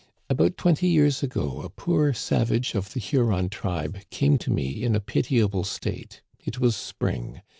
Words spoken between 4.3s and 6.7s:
to me in a pitiable state. It